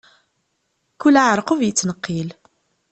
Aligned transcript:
Kul 1.01 1.15
aɛerqub 1.21 1.59
yettneqqil. 1.63 2.29